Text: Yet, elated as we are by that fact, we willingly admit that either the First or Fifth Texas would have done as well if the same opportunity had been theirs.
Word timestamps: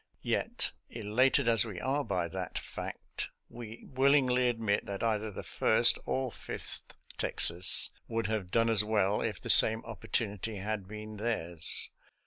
Yet, 0.23 0.71
elated 0.89 1.47
as 1.47 1.63
we 1.63 1.79
are 1.79 2.03
by 2.03 2.27
that 2.29 2.57
fact, 2.57 3.29
we 3.49 3.85
willingly 3.87 4.49
admit 4.49 4.87
that 4.87 5.03
either 5.03 5.29
the 5.29 5.43
First 5.43 5.99
or 6.07 6.31
Fifth 6.31 6.95
Texas 7.19 7.91
would 8.07 8.25
have 8.25 8.49
done 8.49 8.71
as 8.71 8.83
well 8.83 9.21
if 9.21 9.39
the 9.39 9.51
same 9.51 9.85
opportunity 9.85 10.55
had 10.55 10.87
been 10.87 11.17
theirs. 11.17 11.91